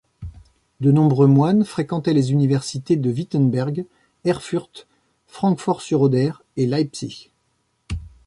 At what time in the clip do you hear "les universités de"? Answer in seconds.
2.15-3.11